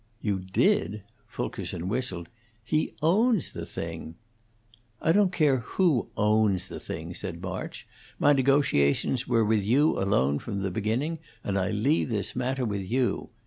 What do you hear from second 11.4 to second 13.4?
and I leave this matter with you.